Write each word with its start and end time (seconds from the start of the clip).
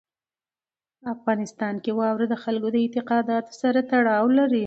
افغانستان 1.13 1.75
کې 1.83 1.91
واوره 1.99 2.25
د 2.29 2.35
خلکو 2.43 2.67
د 2.73 2.77
اعتقاداتو 2.83 3.51
سره 3.61 3.79
تړاو 3.91 4.25
لري. 4.39 4.59